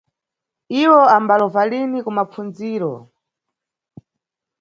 Iwo 0.81 1.01
ambalova 1.17 1.61
lini 1.69 1.99
ku 2.05 2.11
mapfundziro. 2.17 2.93